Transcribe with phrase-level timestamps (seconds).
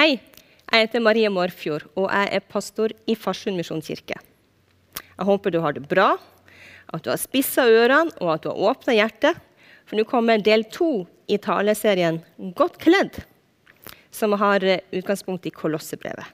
[0.00, 4.14] Hei, jeg heter Marie Marfjord, og jeg er pastor i Farsund misjonskirke.
[4.96, 6.14] Jeg håper du har det bra,
[6.88, 9.36] at du har spissa ørene og at du har åpna hjertet.
[9.84, 12.22] For nå kommer del to i taleserien
[12.56, 13.18] Godt kledd,
[14.08, 16.30] som har utgangspunkt i Kolossebrevet.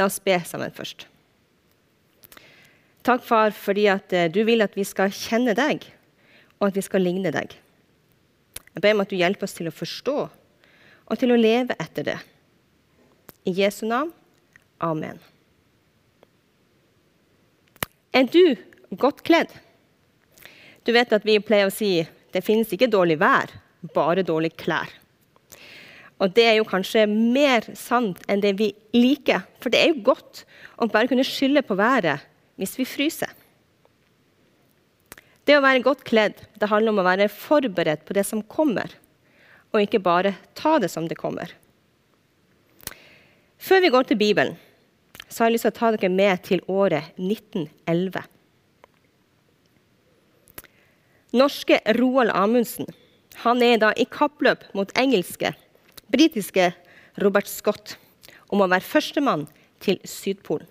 [0.00, 1.04] La oss be sammen først.
[3.04, 5.84] Takk, far, fordi at eh, du vil at vi skal kjenne deg,
[6.56, 7.52] og at vi skal ligne deg.
[8.72, 12.08] Jeg ber om at du hjelper oss til å forstå og til å leve etter
[12.08, 12.16] det.
[13.46, 14.10] I Jesu navn.
[14.82, 15.20] Amen.
[18.12, 18.56] Er du
[18.98, 19.52] godt kledd?
[20.82, 22.00] Du vet at vi pleier å si
[22.34, 23.52] det finnes ikke dårlig vær,
[23.94, 24.90] bare dårlige klær.
[26.20, 29.44] Og det er jo kanskje mer sant enn det vi liker.
[29.60, 30.44] For det er jo godt
[30.80, 32.24] å bare kunne skylde på været
[32.56, 33.30] hvis vi fryser.
[35.46, 38.90] Det å være godt kledd det handler om å være forberedt på det som kommer,
[39.70, 41.52] og ikke bare ta det som det kommer.
[43.66, 44.54] Før vi går til Bibelen,
[45.28, 48.22] så har jeg lyst til å ta dere med til året 1911.
[51.34, 52.86] Norske Roald Amundsen
[53.42, 55.50] han er da i kappløp mot engelske,
[56.14, 56.68] britiske
[57.18, 57.96] Robert Scott
[58.54, 59.48] om å være førstemann
[59.82, 60.70] til Sydpolen.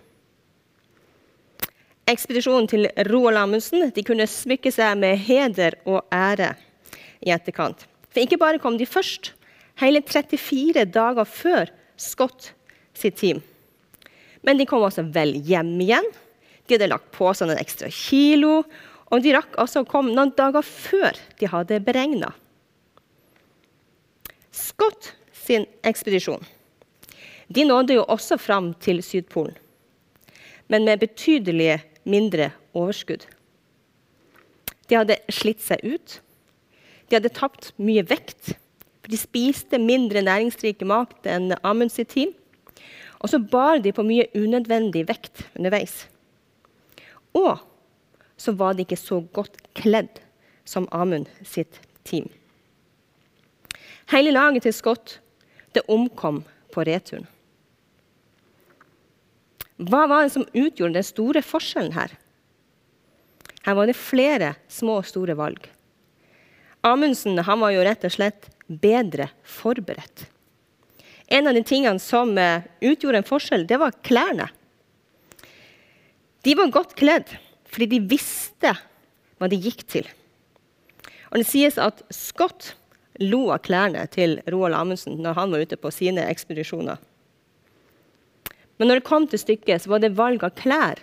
[2.07, 6.53] Ekspedisjonen til Roald Amundsen de kunne smykke seg med heder og ære
[7.27, 7.89] i etterkant.
[8.07, 9.33] For ikke bare kom de først,
[9.83, 12.54] hele 34 dager før Scott
[12.99, 13.41] sitt team.
[14.45, 16.07] Men de kom også vel hjem igjen.
[16.65, 18.63] De hadde lagt på seg noen ekstra kilo.
[19.13, 22.33] Og de rakk også å komme noen dager før de hadde beregna.
[24.55, 25.13] Scott
[25.45, 26.43] sin ekspedisjon
[27.47, 29.53] de nådde jo også fram til Sydpolen,
[30.67, 33.25] men med betydelig mindre overskudd.
[34.89, 36.19] De hadde slitt seg ut.
[37.09, 38.55] De hadde tapt mye vekt.
[39.01, 42.33] for De spiste mindre næringsrike mat enn Amunds team.
[43.21, 46.05] Og så bar de på mye unødvendig vekt underveis.
[47.35, 47.59] Og
[48.37, 50.19] så var de ikke så godt kledd
[50.67, 52.27] som Amund sitt team.
[54.11, 55.19] Hele laget til Scott
[55.73, 57.25] det omkom på returen.
[59.75, 62.13] Hva var det som utgjorde den store forskjellen her?
[63.65, 65.59] Her var det flere små og store valg.
[66.85, 70.27] Amundsen var jo rett og slett bedre forberedt.
[71.27, 74.49] En av de tingene som eh, utgjorde en forskjell, det var klærne.
[76.45, 77.33] De var godt kledd
[77.75, 78.71] fordi de visste
[79.39, 80.05] hva de gikk til.
[81.33, 82.75] Og Det sies at Scott
[83.19, 87.01] lo av klærne til Roald Amundsen når han var ute på sine ekspedisjoner.
[88.77, 91.01] Men når det kom til stykket, så var det valg av klær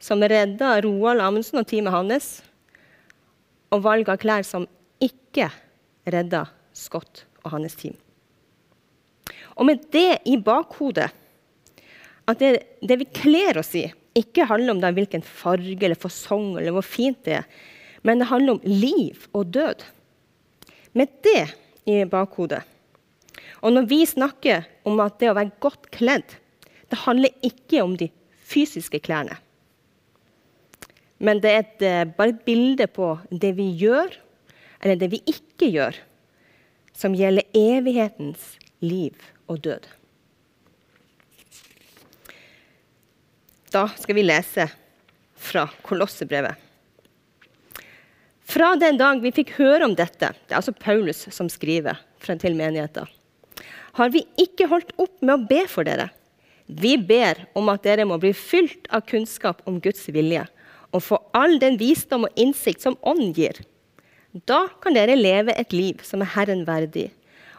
[0.00, 2.28] som redda Roald Amundsen og teamet hans,
[3.70, 4.66] og valg av klær som
[5.02, 5.50] ikke
[6.10, 7.98] redda Scott og hans team.
[9.60, 11.10] Og med det i bakhodet,
[12.30, 13.84] at det, det vi kler oss i,
[14.16, 17.48] ikke handler om hvilken farge eller fasong eller hvor fint det er,
[18.02, 19.84] men det handler om liv og død.
[20.96, 21.44] Med det
[21.86, 22.62] i bakhodet.
[23.60, 26.38] Og når vi snakker om at det å være godt kledd
[26.90, 28.08] det handler ikke om de
[28.50, 29.36] fysiske klærne.
[31.20, 34.16] Men det er et, eh, bare et bilde på det vi gjør,
[34.82, 35.94] eller det vi ikke gjør,
[36.92, 39.14] som gjelder evighetens liv
[39.50, 39.88] og død.
[43.70, 44.66] Da skal vi lese
[45.38, 46.54] fra Kolossebrevet.
[48.50, 52.56] Fra den dag vi fikk høre om dette, det er altså Paulus som skriver til
[52.58, 53.06] menigheten,
[53.94, 56.08] har vi ikke holdt opp med å be for dere.
[56.66, 60.44] Vi ber om at dere må bli fylt av kunnskap om Guds vilje
[60.90, 63.58] og få all den visdom og innsikt som ånd gir.
[64.46, 67.08] Da kan dere leve et liv som er Herren verdig,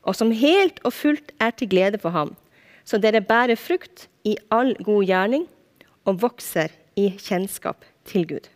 [0.02, 2.34] og som helt og fullt er til glede for Ham,
[2.86, 5.46] så dere bærer frukt i all god gjerning
[6.10, 8.50] og vokser i kjennskap til Gud.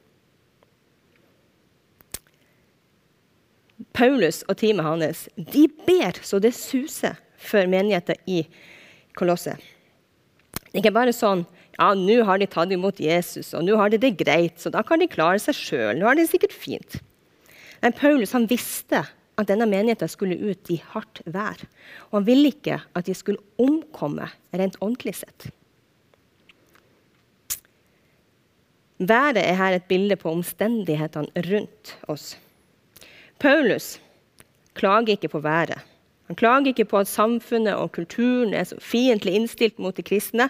[3.96, 8.46] Paulus og teamet hans de ber så det suser for menigheten i
[9.16, 9.60] Kolosset.
[10.56, 11.46] Det er ikke bare sånn
[11.76, 14.80] ja, nå har de tatt imot Jesus, og nå har de det greit, så da
[14.88, 16.00] kan de klare seg sjøl.
[16.00, 17.02] Nå har de det sikkert fint.
[17.84, 19.02] Men Paulus han visste
[19.36, 21.60] at denne menigheten skulle ut i hardt vær.
[22.10, 25.50] Og han ville ikke at de skulle omkomme rent åndelig sett.
[28.98, 32.38] Været er her et bilde på omstendighetene rundt oss.
[33.40, 33.98] Paulus
[34.74, 35.84] klager ikke på været.
[36.28, 40.48] Han klager ikke på at samfunnet og kulturen er så fiendtlig innstilt mot de kristne.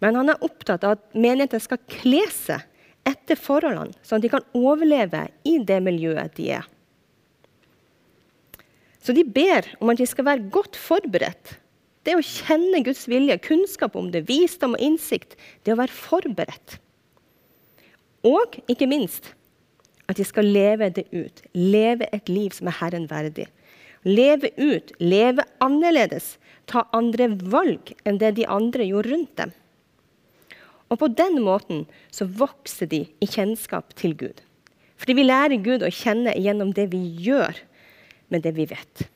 [0.00, 2.62] Men han er opptatt av at menigheten skal kle seg
[3.06, 6.66] etter forholdene, sånn at de kan overleve i det miljøet de er.
[9.06, 11.54] Så de ber om at de skal være godt forberedt
[12.06, 15.34] Det å kjenne Guds vilje, kunnskap om det, visdom og innsikt,
[15.66, 16.76] det å være forberedt.
[18.26, 19.32] Og ikke minst
[20.06, 21.42] at de skal leve det ut.
[21.54, 23.48] Leve et liv som er Herren verdig.
[24.06, 26.36] Leve ut, leve annerledes,
[26.70, 29.54] ta andre valg enn det de andre gjorde rundt dem.
[30.86, 34.42] Og på den måten så vokser de i kjennskap til Gud.
[34.94, 37.58] Fordi vi lærer Gud å kjenne gjennom det vi gjør,
[38.32, 39.06] med det vi vet.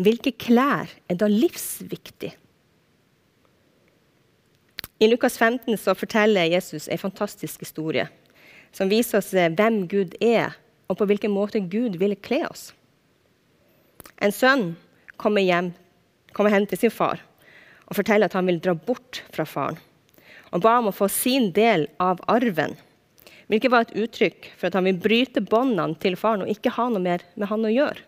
[0.00, 2.32] Hvilke klær er da livsviktig?
[5.00, 8.08] I Lukas 15 så forteller Jesus en fantastisk historie
[8.72, 10.54] som viser oss eh, hvem Gud er,
[10.86, 12.70] og på hvilken måte Gud ville kle oss.
[14.22, 14.74] En sønn
[15.20, 15.72] kommer hjem
[16.32, 17.22] kommer hen til sin far
[17.90, 19.78] og forteller at han vil dra bort fra faren.
[20.54, 22.76] Og ba om å få sin del av arven,
[23.50, 26.86] hvilket var et uttrykk for at han vil bryte båndene til faren og ikke ha
[26.92, 28.06] noe mer med han å gjøre.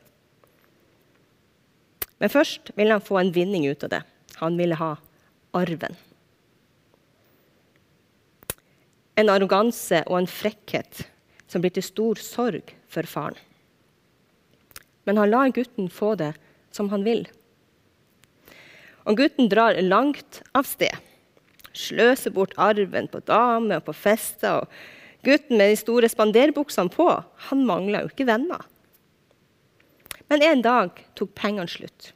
[2.23, 4.03] Men først ville han få en vinning ut av det.
[4.39, 4.93] Han ville ha
[5.59, 5.97] arven.
[9.19, 11.03] En arroganse og en frekkhet
[11.50, 13.37] som blir til stor sorg for faren.
[15.03, 16.31] Men han lar gutten få det
[16.71, 17.27] som han vil.
[19.03, 20.95] Og gutten drar langt av sted.
[21.75, 24.62] Sløser bort arven på damer og på fester.
[24.62, 27.09] Og gutten med de store spanderbuksene på,
[27.49, 28.65] han mangla jo ikke venner.
[30.31, 32.13] Men en dag tok pengene slutt.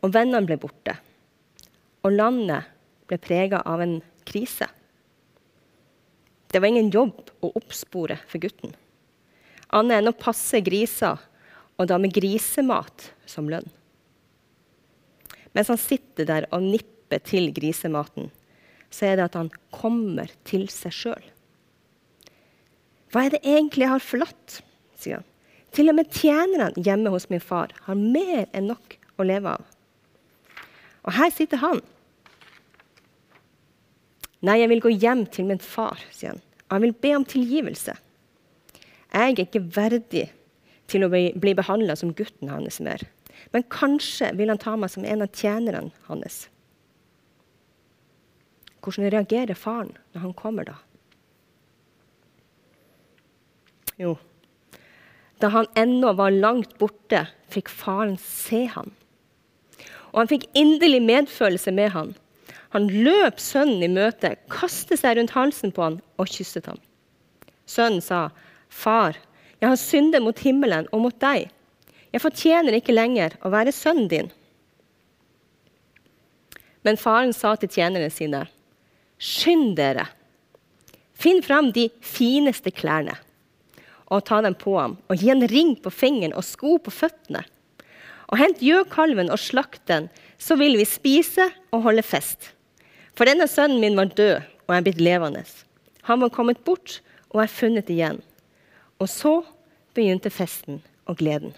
[0.00, 0.96] Og vennene ble borte.
[2.04, 2.68] Og landet
[3.10, 4.66] ble prega av en krise.
[6.50, 8.72] Det var ingen jobb å oppspore for gutten.
[9.70, 11.20] Annet enn å passe griser,
[11.78, 13.68] og da med grisemat som lønn.
[15.54, 18.32] Mens han sitter der og nipper til grisematen,
[18.90, 21.26] så er det at han kommer til seg sjøl.
[23.10, 24.60] Hva er det egentlig jeg har forlatt?
[25.00, 25.26] sier han.
[25.74, 29.66] Til og med tjenerne hjemme hos min far har mer enn nok å leve av.
[31.06, 31.80] Og her sitter han.
[34.46, 36.42] Nei, jeg vil gå hjem til min far, sier han.
[36.70, 37.96] Han vil be om tilgivelse.
[39.10, 40.28] Jeg er ikke verdig
[40.90, 43.02] til å bli behandla som gutten hans mer.
[43.54, 46.44] Men kanskje vil han ta meg som en av tjenerne hans.
[48.80, 50.78] Hvordan reagerer faren når han kommer, da?
[54.00, 54.16] Jo,
[55.40, 58.92] da han ennå var langt borte, fikk faren se han.
[60.12, 62.12] Og han fikk inderlig medfølelse med han.
[62.74, 66.78] Han løp sønnen i møte, kastet seg rundt halsen på han og kysset ham.
[67.66, 68.30] Sønnen sa,
[68.68, 69.16] 'Far,
[69.60, 71.50] jeg har syndet mot himmelen og mot deg.'
[72.12, 74.32] 'Jeg fortjener ikke lenger å være sønnen din.'
[76.82, 78.46] Men faren sa til tjenerne sine,
[79.20, 80.08] 'Skynd dere.
[81.12, 83.20] Finn fram de fineste klærne.'
[84.10, 87.44] og ta dem på ham, og gi en ring på fingeren og sko på føttene.
[88.30, 90.08] Og hent gjøkalven og slakt den,
[90.38, 92.52] så vil vi spise og holde fest.
[93.14, 95.44] For denne sønnen min var død og er blitt levende.
[96.08, 96.98] Han var kommet bort
[97.30, 98.20] og er funnet igjen.
[98.98, 99.40] Og så
[99.94, 101.54] begynte festen og gleden.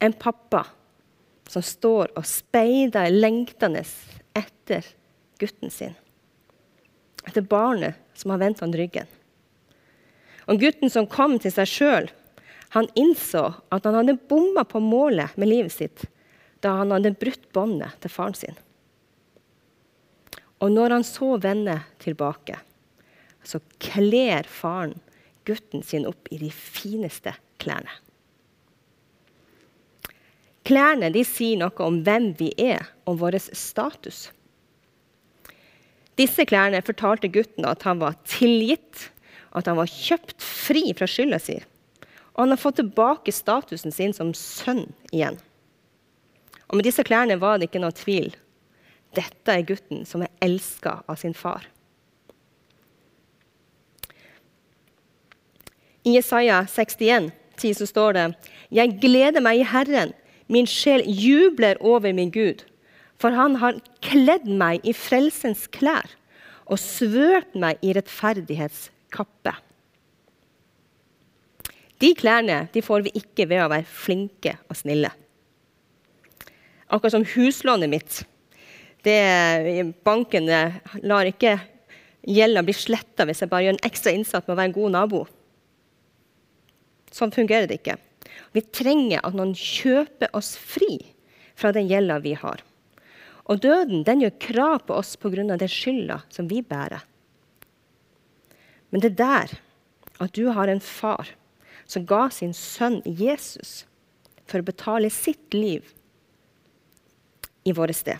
[0.00, 0.64] En pappa
[1.50, 3.82] som står og speider lengtende
[4.40, 4.86] etter
[5.40, 5.94] gutten sin.
[7.28, 9.08] Etter barnet som har vendt han ryggen.
[10.50, 12.08] Og gutten som kom til seg sjøl,
[12.74, 13.44] han innså
[13.74, 16.06] at han hadde bomma på målet med livet sitt
[16.60, 18.58] da han hadde brutt båndet til faren sin.
[20.60, 22.58] Og når han så vender tilbake,
[23.42, 24.98] så kler faren
[25.48, 27.32] gutten sin opp i de fineste
[27.62, 27.92] klærne.
[30.70, 34.28] Klærne de sier noe om hvem vi er, om vår status.
[36.20, 39.08] Disse klærne fortalte gutten at han var tilgitt,
[39.56, 41.56] at han var kjøpt fri fra skylda si.
[42.36, 45.40] Og han har fått tilbake statusen sin som sønn igjen.
[46.70, 48.30] Og med disse klærne var det ikke noe tvil.
[49.18, 51.66] Dette er gutten som er elska av sin far.
[56.06, 58.26] I Jesaja 61, 10 så står det
[58.70, 60.14] Jeg gleder meg i Herren,
[60.50, 62.64] min sjel jubler over min Gud.
[63.20, 66.08] For han har kledd meg i frelsens klær
[66.70, 69.54] og svørt meg i rettferdighetskappe.
[72.00, 75.10] De klærne de får vi ikke ved å være flinke og snille.
[76.90, 78.22] Akkurat som huslånet mitt.
[79.04, 79.18] Det,
[80.04, 81.58] banken lar ikke
[82.26, 84.94] gjelda bli sletta hvis jeg bare gjør en ekstra innsats med å være en god
[84.96, 85.20] nabo.
[87.14, 87.98] Sånn fungerer det ikke.
[88.52, 90.98] Vi trenger at noen kjøper oss fri
[91.58, 92.62] fra den gjelda vi har.
[93.50, 95.56] Og døden den gjør krav på oss pga.
[95.56, 97.02] den skylda som vi bærer.
[98.90, 99.58] Men det der
[100.20, 101.30] at du har en far
[101.86, 103.84] som ga sin sønn Jesus
[104.46, 105.86] for å betale sitt liv
[107.64, 108.18] i våre sted.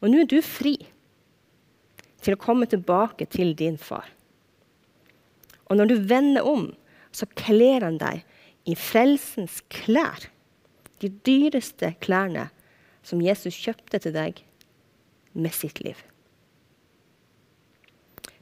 [0.00, 0.76] Og nå er du fri
[2.22, 4.08] til å komme tilbake til din far.
[5.70, 6.70] Og når du vender om,
[7.12, 8.22] så kler han deg
[8.68, 10.28] i frelsens klær.
[11.02, 12.48] De dyreste klærne
[13.02, 14.42] som Jesus kjøpte til deg
[15.34, 15.98] med sitt liv.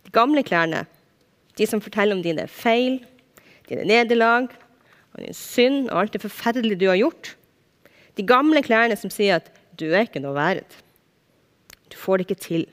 [0.05, 0.85] De gamle klærne,
[1.57, 3.01] de som forteller om dine feil,
[3.69, 4.51] dine nederlag,
[5.15, 7.37] og din synd og alt det forferdelige du har gjort.
[8.17, 10.83] De gamle klærne som sier at 'du er ikke noe verdt'.
[11.91, 12.67] Du får det ikke til.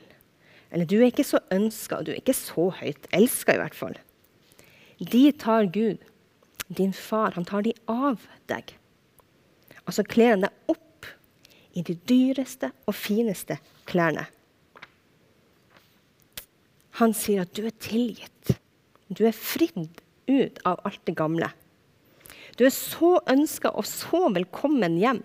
[0.70, 3.96] Eller 'du er ikke så ønska, du er ikke så høyt elska', i hvert fall.
[5.00, 5.98] De tar Gud,
[6.68, 8.74] din far, han tar de av deg.
[9.86, 11.08] Og så kler han deg opp
[11.78, 13.56] i de dyreste og fineste
[13.88, 14.26] klærne.
[16.98, 18.58] Han sier at du er tilgitt.
[19.08, 21.48] Du er fridd ut av alt det gamle.
[22.58, 25.22] Du er så ønska og så velkommen hjem.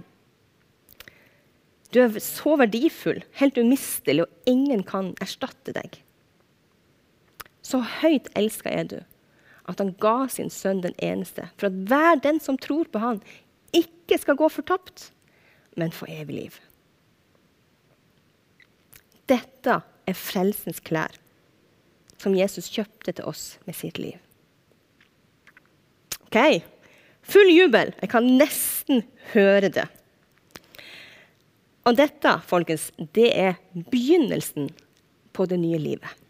[1.93, 5.99] Du er så verdifull, helt umistelig, og ingen kan erstatte deg.
[7.65, 8.99] Så høyt elska er du
[9.69, 13.21] at han ga sin sønn den eneste, for at hver den som tror på han,
[13.73, 15.09] ikke skal gå fortapt,
[15.79, 16.59] men få evig liv.
[19.31, 21.15] Dette er frelsens klær,
[22.19, 24.19] som Jesus kjøpte til oss med sitt liv.
[26.27, 26.63] Ok,
[27.23, 27.93] Full jubel.
[28.01, 29.03] Jeg kan nesten
[29.33, 29.85] høre det.
[31.87, 33.59] Og dette, folkens, det er
[33.91, 34.69] begynnelsen
[35.35, 36.22] på det nye livet.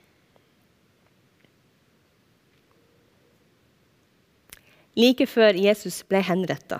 [4.99, 6.79] Like før Jesus ble henretta,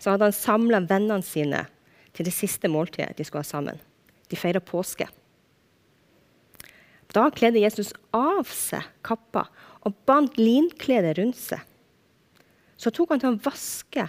[0.00, 1.64] så hadde han samla vennene sine
[2.16, 3.80] til det siste måltidet de skulle ha sammen.
[4.28, 5.08] De feira påske.
[7.10, 9.48] Da kledde Jesus av seg kappa
[9.82, 11.64] og bandt linkledet rundt seg
[12.80, 14.06] så tok han til å vaske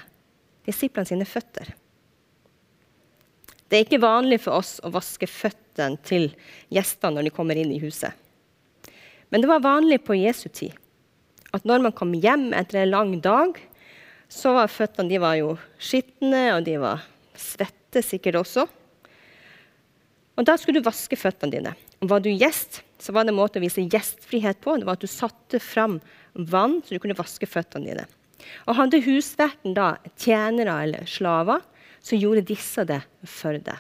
[0.67, 1.73] disiplene sine føtter.
[3.67, 6.29] Det er ikke vanlig for oss å vaske føttene til
[6.71, 8.15] gjestene når de kommer inn i huset.
[9.31, 10.75] Men det var vanlig på Jesu tid
[11.55, 13.57] at når man kom hjem etter en lang dag,
[14.31, 17.03] så var føttene de var jo skitne, og de var
[17.35, 18.67] svette sikkert også.
[20.39, 21.75] Og Da skulle du vaske føttene dine.
[22.01, 24.77] Og Var du gjest, så var det en måte å vise gjestfrihet på.
[24.77, 25.99] Det var at du satte fram
[26.33, 28.07] vann så du kunne vaske føttene dine.
[28.65, 31.61] Og hadde husverten da tjenere eller slaver,
[32.01, 33.77] så gjorde disse det for deg.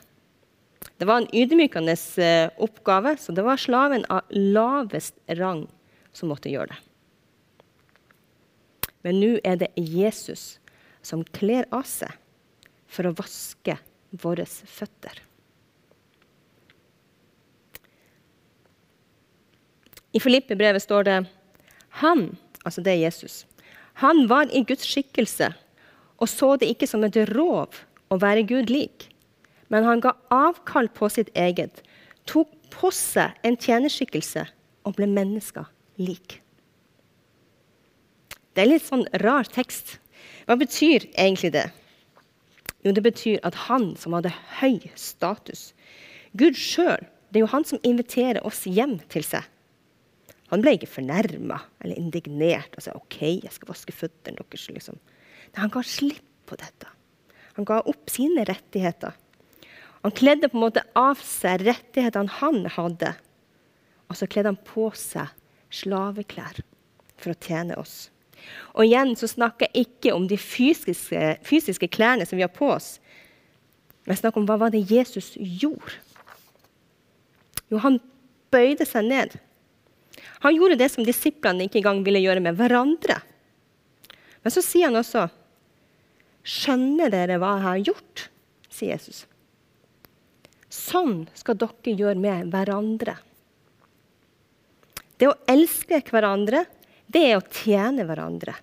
[1.01, 5.63] Det var en ydmykende eh, oppgave, så det var slaven av lavest rang
[6.13, 6.90] som måtte gjøre det.
[9.05, 10.59] Men nå er det Jesus
[11.01, 12.13] som kler av seg
[12.91, 13.77] for å vaske
[14.21, 15.21] våre føtter.
[20.11, 21.17] I Filippe-brevet står det
[22.03, 22.25] han,
[22.65, 23.45] altså det er Jesus,
[24.03, 25.53] han var i Guds skikkelse
[26.21, 27.81] og så det ikke som et rov
[28.11, 29.07] å være Gud lik.
[29.73, 31.81] Men han ga avkall på sitt eget,
[32.29, 34.45] tok på seg en tjenerskikkelse
[34.85, 35.65] og ble mennesker
[36.01, 36.39] lik.
[38.55, 39.97] Det er litt sånn rar tekst.
[40.47, 41.69] Hva betyr egentlig det?
[42.81, 45.69] Jo, det betyr at han som hadde høy status
[46.39, 49.43] Gud sjøl, det er jo han som inviterer oss hjem til seg.
[50.51, 54.67] Han ble ikke fornærma eller indignert og sa OK, jeg skal vaske føttene deres.
[54.71, 54.99] Liksom.
[55.51, 56.87] Nei, han ga slipp på dette.
[57.57, 59.15] Han ga opp sine rettigheter.
[60.01, 63.13] Han kledde på en måte av seg rettighetene han hadde,
[64.09, 65.29] og så kledde han på seg
[65.71, 66.63] slaveklær
[67.21, 68.09] for å tjene oss.
[68.73, 72.71] Og igjen så snakker jeg ikke om de fysiske, fysiske klærne som vi har på
[72.73, 72.95] oss,
[74.03, 75.93] men jeg snakker om hva var det Jesus gjorde.
[77.69, 77.99] Jo, han
[78.51, 79.35] bøyde seg ned.
[80.41, 83.19] Han gjorde det som disiplene ikke engang ville gjøre med hverandre.
[84.41, 85.29] Men så sier han også,
[86.41, 88.29] 'Skjønner dere hva jeg har gjort?'
[88.71, 89.27] sier Jesus.
[90.71, 93.17] Sånn skal dere gjøre med hverandre.
[95.19, 96.65] Det å elske hverandre,
[97.11, 98.55] det er å tjene hverandre.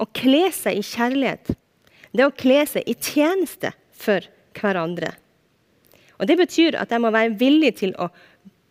[0.00, 1.52] Å kle seg i kjærlighet,
[2.10, 4.24] det er å kle seg i tjeneste for
[4.56, 5.12] hverandre.
[6.20, 8.10] Og Det betyr at jeg må være villig til å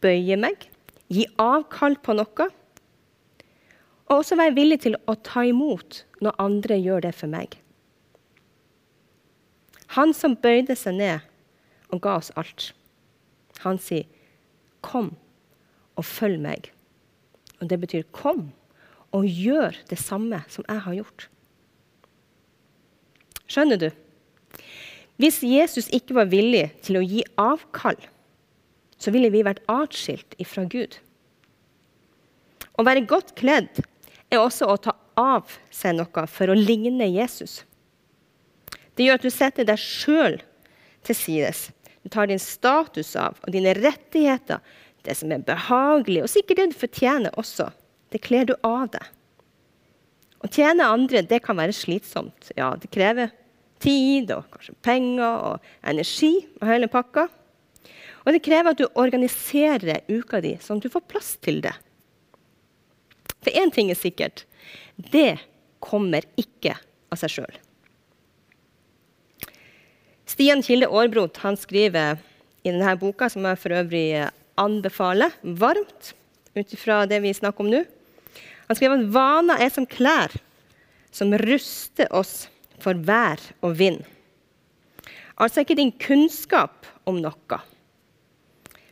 [0.04, 0.68] bøye meg,
[1.10, 2.50] gi avkall på noe.
[4.10, 7.58] Og også være villig til å ta imot når andre gjør det for meg.
[9.98, 11.26] Han som bøyde seg ned
[11.90, 12.72] og ga oss alt.
[13.66, 14.06] Han sier,
[14.82, 15.18] 'Kom
[15.98, 16.70] og følg meg'.
[17.60, 18.54] Og det betyr 'kom
[19.16, 21.28] og gjør det samme som jeg har gjort'.
[23.50, 23.90] Skjønner du?
[25.18, 27.98] Hvis Jesus ikke var villig til å gi avkall
[29.00, 31.00] så ville vi vært atskilt ifra Gud.
[32.76, 33.82] Å være godt kledd
[34.30, 37.64] er også å ta av seg noe for å ligne Jesus.
[38.96, 40.40] Det gjør at du setter deg sjøl
[41.08, 41.70] til sides.
[42.04, 44.60] Du tar din status av og dine rettigheter,
[45.08, 47.70] det som er behagelig, og sikkert det du fortjener også.
[48.10, 49.06] Det kler du av deg.
[50.40, 52.52] Å tjene andre det kan være slitsomt.
[52.58, 53.34] Ja, det krever
[53.84, 57.28] tid og kanskje penger og energi og hele pakka.
[58.26, 61.74] Og det krever at du organiserer uka di sånn at du får plass til det.
[63.40, 64.46] For én ting er sikkert.
[64.96, 65.40] Det
[65.84, 66.76] kommer ikke
[67.10, 67.60] av seg sjøl.
[70.30, 72.20] Stian Kilde Aarbrot skriver
[72.64, 74.28] i denne boka, som jeg for øvrig
[74.60, 76.14] anbefaler varmt
[76.56, 77.82] ut ifra det vi snakker om nå
[78.70, 80.36] Han skrev at vaner er som klær
[81.12, 82.48] som ruster oss
[82.80, 84.04] for vær og vind.
[85.40, 87.60] Altså ikke din kunnskap om noe,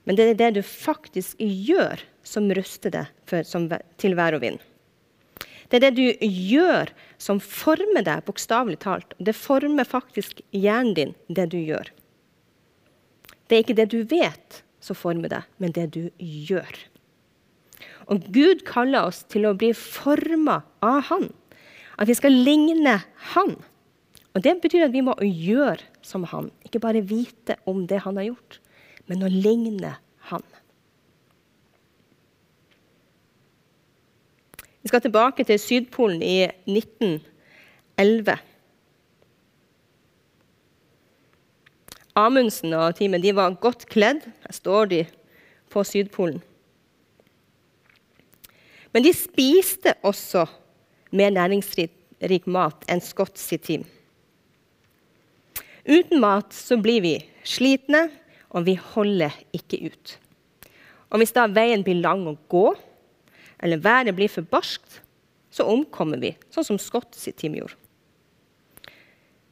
[0.07, 3.67] men det er det du faktisk gjør, som ruster deg for, som,
[3.99, 4.59] til vær og vind.
[5.67, 9.11] Det er det du gjør, som former deg, bokstavelig talt.
[9.19, 11.91] Det former faktisk hjernen din, det du gjør.
[13.47, 16.71] Det er ikke det du vet som former deg, men det du gjør.
[18.07, 21.27] Og Gud kaller oss til å bli forma av Han.
[21.99, 22.99] At vi skal ligne
[23.33, 23.57] Han.
[24.35, 26.51] Og Det betyr at vi må gjøre som Han.
[26.63, 28.59] Ikke bare vite om det Han har gjort,
[29.07, 29.97] men å ligne
[30.31, 30.45] Han.
[34.87, 38.37] Vi skal tilbake til Sydpolen i 1911.
[42.15, 44.23] Amundsen og teamet de var godt kledd.
[44.45, 45.01] Her står de
[45.73, 46.39] på Sydpolen.
[48.97, 50.47] Men de spiste også
[51.13, 53.83] mer næringsrik mat enn Scotts sitt team.
[55.85, 57.11] Uten mat så blir vi
[57.45, 58.07] slitne,
[58.49, 60.13] og vi holder ikke ut.
[61.13, 62.71] Og hvis da veien blir lang å gå,
[63.61, 65.03] eller været blir for barskt,
[65.53, 67.77] så omkommer vi, sånn som Scott sitt team gjorde.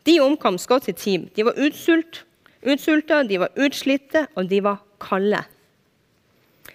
[0.09, 1.29] De omkom Scott sitt team.
[1.37, 2.23] De var utsult,
[2.65, 5.45] utsulta, de var utslitte, og de var kalde.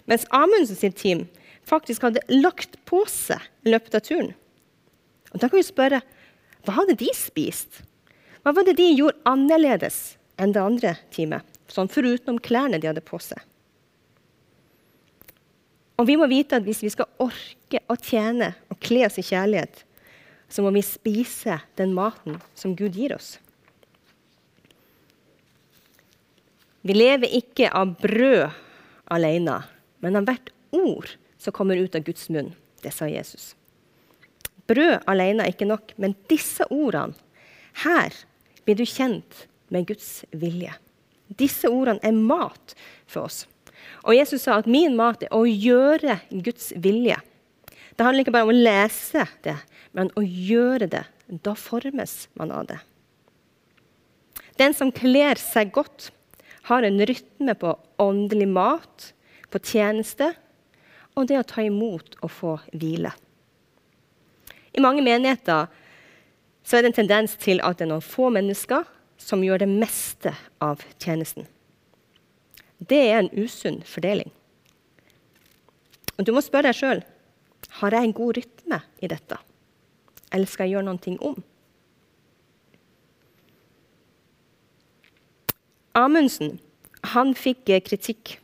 [0.07, 1.27] Mens Amundsen sitt team
[1.71, 4.33] faktisk hadde lagt på seg i løpet av turen.
[5.31, 6.03] Og Da kan vi spørre
[6.67, 7.81] hva hadde de spist?
[8.43, 11.47] Hva var det de gjorde annerledes enn det andre teamet?
[11.71, 13.39] Sånn forutenom klærne de hadde på seg.
[16.01, 19.25] Og vi må vite at hvis vi skal orke å tjene og kle oss i
[19.25, 19.85] kjærlighet,
[20.51, 23.37] så må vi spise den maten som Gud gir oss.
[26.81, 28.57] Vi lever ikke av brød
[29.13, 29.59] alene,
[30.01, 32.53] men av hvert ord som kommer ut av Guds munn.
[32.85, 33.55] Det sa Jesus.
[34.71, 37.17] Brød alene er ikke nok, men disse ordene
[37.85, 38.15] Her
[38.67, 40.73] blir du kjent med Guds vilje.
[41.39, 42.75] Disse ordene er mat
[43.07, 43.45] for oss.
[44.03, 47.17] Og Jesus sa at min mat er å gjøre Guds vilje.
[47.95, 49.57] Det handler ikke bare om å lese det,
[49.97, 51.05] men å gjøre det.
[51.47, 52.81] Da formes man av det.
[54.59, 56.11] Den som kler seg godt,
[56.69, 57.73] har en rytme på
[58.03, 59.13] åndelig mat,
[59.51, 60.35] på tjeneste
[61.19, 63.13] og det å ta imot og få hvile.
[64.77, 65.71] I mange menigheter
[66.63, 68.87] så er det en tendens til at det er noen få mennesker
[69.21, 71.49] som gjør det meste av tjenesten.
[72.79, 74.31] Det er en usunn fordeling.
[76.17, 77.03] Og Du må spørre deg sjøl
[77.81, 79.37] har jeg en god rytme i dette,
[80.33, 81.37] eller skal jeg gjøre noe om?
[85.97, 86.59] Amundsen
[87.15, 88.37] han fikk kritikk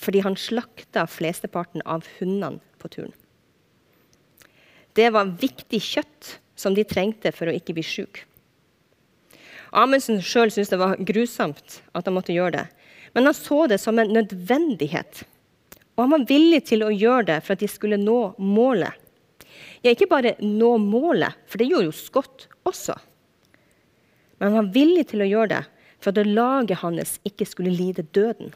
[0.00, 3.12] fordi han slakta flesteparten av hundene på turen.
[4.96, 8.24] Det var viktig kjøtt som de trengte for å ikke bli syke.
[9.70, 12.64] Amundsen sjøl syntes det var grusomt at han måtte gjøre det,
[13.14, 15.22] men han så det som en nødvendighet.
[15.94, 18.96] Og han var villig til å gjøre det for at de skulle nå målet.
[19.84, 22.96] Ja, ikke bare nå målet, for det gjorde jo Scott også.
[24.40, 25.62] Men han var villig til å gjøre det
[26.00, 28.54] for at laget hans ikke skulle lide døden.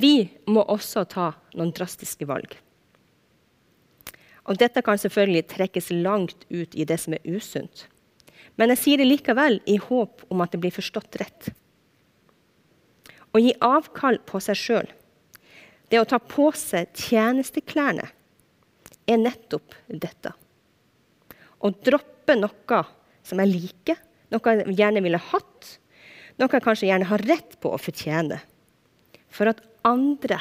[0.00, 2.56] Vi må også ta noen drastiske valg.
[4.44, 7.86] Og dette kan selvfølgelig trekkes langt ut i det som er usunt.
[8.60, 11.48] Men jeg sier det likevel i håp om at det blir forstått rett.
[13.34, 14.90] Å gi avkall på seg sjøl,
[15.90, 18.06] det å ta på seg tjenesteklærne,
[19.04, 20.32] er nettopp dette.
[21.60, 22.80] Å droppe noe
[23.26, 23.98] som jeg liker,
[24.32, 25.74] noe jeg gjerne ville hatt,
[26.40, 28.40] noe jeg kanskje gjerne har rett på å fortjene.
[29.34, 30.40] For at andre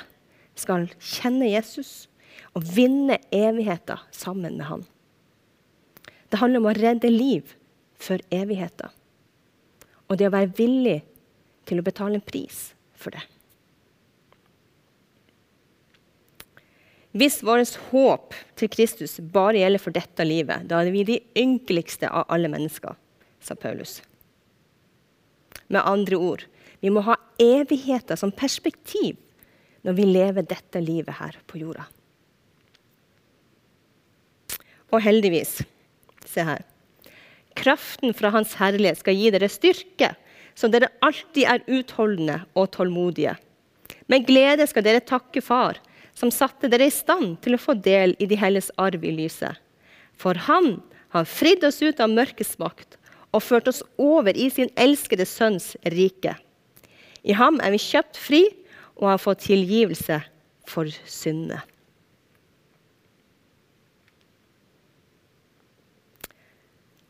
[0.59, 2.05] skal kjenne Jesus
[2.53, 4.85] og vinne evigheter sammen med han.
[6.29, 7.55] Det handler om å redde liv
[8.01, 8.89] for evigheter.
[10.09, 10.99] Og det å være villig
[11.69, 13.23] til å betale en pris for det.
[17.13, 22.09] Hvis vårt håp til Kristus bare gjelder for dette livet, da er vi de ynkeligste
[22.09, 22.97] av alle mennesker,
[23.37, 23.99] sa Paulus.
[25.69, 26.47] Med andre ord,
[26.83, 29.15] vi må ha evigheter som perspektiv
[29.87, 31.85] når vi lever dette livet her på jorda.
[34.91, 35.61] Og heldigvis,
[36.27, 36.61] se her
[37.53, 40.09] Kraften fra Hans herlighet skal gi dere styrke,
[40.57, 43.35] så dere alltid er utholdende og tålmodige.
[44.09, 45.77] Med glede skal dere takke Far,
[46.17, 49.53] som satte dere i stand til å få del i de helles arv i lyset.
[50.17, 50.81] For Han
[51.13, 52.97] har fridd oss ut av mørkets makt
[53.33, 56.35] og ført oss over i sin elskede Sønns rike.
[57.23, 58.41] I ham er vi kjøpt fri
[58.99, 60.19] og har fått tilgivelse
[60.67, 61.61] for syndene.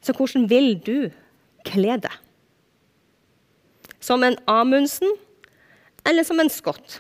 [0.04, 0.98] Så hvordan vil du
[1.64, 2.16] kle deg?
[4.04, 5.16] Som en Amundsen
[6.04, 7.00] eller som en Scott?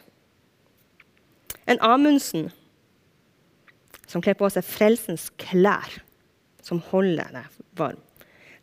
[1.68, 2.48] En Amundsen
[4.08, 5.90] som kler på seg frelsens klær,
[6.64, 8.00] som holder deg varm.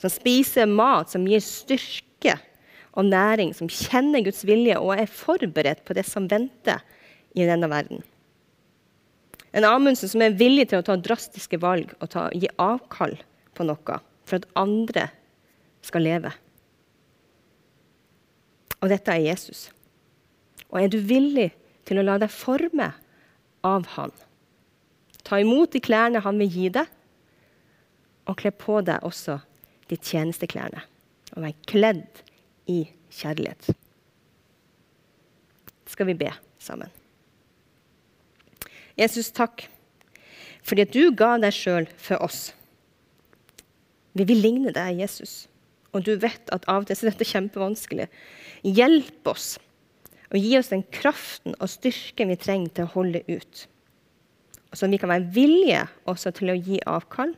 [0.00, 2.38] Som spiser mat som gir styrke
[2.98, 6.82] og næring, som kjenner Guds vilje og er forberedt på det som venter
[7.38, 8.02] i denne verden.
[9.54, 13.16] En Amundsen som er villig til å ta drastiske valg og ta, gi avkall
[13.54, 15.08] på noe for at andre
[15.86, 16.30] skal leve.
[18.80, 19.68] Og dette er Jesus.
[20.70, 21.50] Og er du villig
[21.88, 22.92] til å la deg forme
[23.66, 24.14] av han?
[25.26, 26.86] Ta imot de klærne han vil gi deg,
[28.30, 29.40] og kle på deg også
[29.90, 30.84] de tjenesteklærne.
[31.34, 32.22] Og vær kledd
[32.68, 32.82] i
[33.14, 33.70] kjærlighet.
[35.90, 36.90] Skal vi be sammen?
[38.98, 39.68] Jesus, takk
[40.66, 42.50] fordi at du ga deg sjøl for oss.
[44.12, 45.46] Vi vil ligne deg, Jesus.
[45.96, 48.06] Og du vet at av og til er dette kjempevanskelig.
[48.66, 49.54] Hjelp oss
[50.30, 53.64] og gi oss den kraften og styrken vi trenger til å holde ut.
[54.70, 57.34] Og så vi kan være villige også til å gi avkall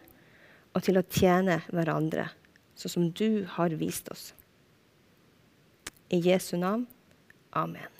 [0.73, 2.27] og til å tjene hverandre,
[2.77, 4.33] sånn som du har vist oss.
[6.12, 6.87] I Jesu navn.
[7.55, 7.92] Amen.